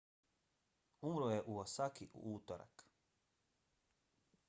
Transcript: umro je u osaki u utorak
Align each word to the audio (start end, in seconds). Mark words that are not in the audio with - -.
umro 1.09 1.27
je 1.33 1.43
u 1.53 1.59
osaki 1.65 2.09
u 2.13 2.35
utorak 2.39 2.87